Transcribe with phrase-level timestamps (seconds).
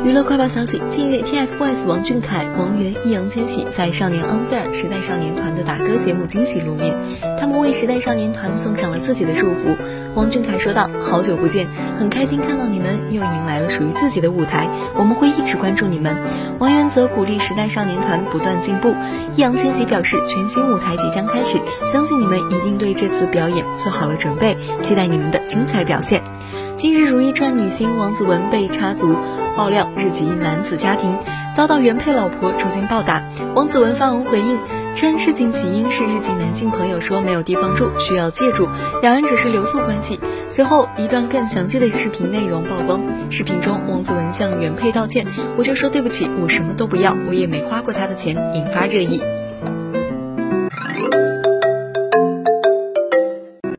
[0.00, 6.96] 娱乐快报消息：近日，TFBOYS 王俊凯、王源、易烊千玺在少年 Unfair 时代少年团的打歌节目惊喜露面，
[7.38, 9.76] 他们为时代少年团送上了自己的祝福。
[10.14, 11.68] 王俊凯说道：“好久不见，
[11.98, 16.16] 很开心看到你们又迎来了属于自己的舞台，我们会一直关注你们。”
[16.58, 18.96] 王源则鼓励时代少年团不断进步。
[19.36, 26.22] 易烊千玺表示：“全新舞台即将开始，相信你们一定对这次表演做好了准备，期待你们的精彩表现。”
[26.82, 29.14] 近日，如懿传女星王子文被插足
[29.56, 31.16] 爆料日籍男子家庭，
[31.56, 33.22] 遭到原配老婆出京暴打。
[33.54, 34.58] 王子文发文回应
[34.96, 38.68] 称，事情起因是日籍男性朋友说没有地方住，需要借住，
[39.00, 40.18] 两人只是留宿关系。
[40.50, 43.00] 随后，一段更详细的视频内容曝光。
[43.30, 45.24] 视频中，王子文向原配道歉
[45.56, 49.22] ：“我就说对不起，我什么都不要，我也没花过他的钱。”引发热议。